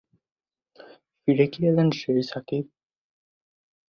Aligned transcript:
ফিরে 1.21 1.45
কি 1.51 1.59
এলেন 1.65 1.89
সেই 1.91 2.21
সাকিব 2.23 2.65